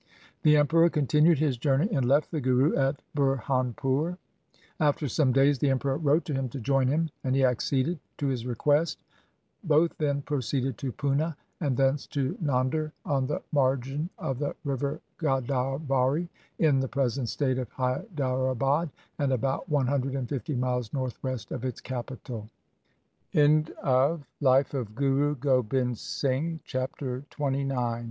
[0.41, 4.17] The Emperor continued his journey and left the Guru at Burhanpur.
[4.79, 8.25] After some days the Emperor wrote to him to join him, and he acceded to
[8.25, 8.97] his request.
[9.63, 14.99] Both then proceeded to Puna and thence to Nander on the margin of the river
[15.19, 18.89] Godavari in the present state of Haidarabad
[19.19, 21.63] and about one hundred and fifty miles north west of
[26.63, 27.99] i